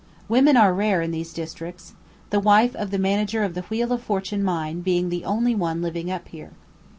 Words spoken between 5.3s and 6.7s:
one living up here.